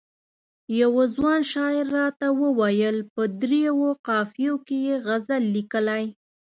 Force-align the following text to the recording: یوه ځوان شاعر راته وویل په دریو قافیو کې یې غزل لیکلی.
یوه 0.81 1.03
ځوان 1.15 1.41
شاعر 1.51 1.85
راته 1.99 2.27
وویل 2.41 2.97
په 3.13 3.21
دریو 3.41 3.77
قافیو 4.07 4.53
کې 4.67 4.77
یې 4.87 4.95
غزل 5.05 5.43
لیکلی. 5.55 6.05